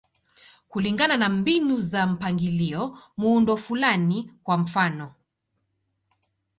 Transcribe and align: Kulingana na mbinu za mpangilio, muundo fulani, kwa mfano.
Kulingana 0.67 1.17
na 1.17 1.29
mbinu 1.29 1.79
za 1.79 2.07
mpangilio, 2.07 2.97
muundo 3.17 3.57
fulani, 3.57 4.31
kwa 4.43 4.57
mfano. 4.57 5.11